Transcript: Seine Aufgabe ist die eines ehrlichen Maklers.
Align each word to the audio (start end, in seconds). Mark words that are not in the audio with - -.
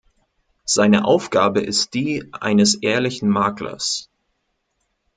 Seine 0.65 1.05
Aufgabe 1.05 1.61
ist 1.61 1.93
die 1.93 2.23
eines 2.31 2.73
ehrlichen 2.73 3.29
Maklers. 3.29 4.09